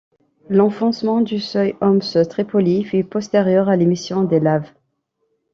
L'enfoncement 0.49 1.21
du 1.21 1.39
seuil 1.39 1.75
Homs-Tripoli 1.79 2.83
fut 2.83 3.03
postérieur 3.03 3.69
à 3.69 3.75
l'émission 3.75 4.23
des 4.23 4.39
laves. 4.39 4.71